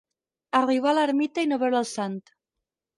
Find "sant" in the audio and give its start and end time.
1.95-2.21